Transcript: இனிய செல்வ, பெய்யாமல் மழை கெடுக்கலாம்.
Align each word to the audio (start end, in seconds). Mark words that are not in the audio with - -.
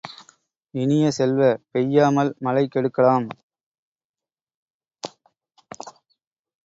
இனிய 0.73 1.11
செல்வ, 1.11 1.41
பெய்யாமல் 1.71 2.31
மழை 2.39 2.63
கெடுக்கலாம். 2.67 3.27